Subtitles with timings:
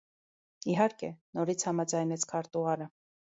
[0.71, 2.89] -Իհարկե,- նորից համաձայնեց քարտուղարը: